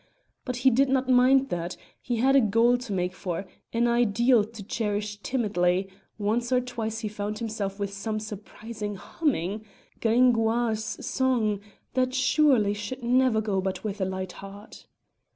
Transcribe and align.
But 0.45 0.55
he 0.65 0.71
did 0.71 0.89
not 0.89 1.07
mind 1.11 1.49
that; 1.49 1.77
he 2.01 2.15
had 2.15 2.35
a 2.35 2.41
goal 2.41 2.75
to 2.75 2.91
make 2.91 3.13
for, 3.13 3.45
an 3.71 3.87
ideal 3.87 4.43
to 4.43 4.63
cherish 4.63 5.17
timidly; 5.17 5.89
once 6.17 6.51
or 6.51 6.59
twice 6.59 7.01
he 7.01 7.07
found 7.07 7.37
himself 7.37 7.79
with 7.79 7.93
some 7.93 8.19
surprise 8.19 8.81
humming 8.81 9.63
Gringoire's 9.99 11.05
song, 11.05 11.59
that 11.93 12.15
surely 12.15 12.73
should 12.73 13.03
never 13.03 13.41
go 13.41 13.61
but 13.61 13.83
with 13.83 14.01
a 14.01 14.05
light 14.05 14.31
heart. 14.31 14.87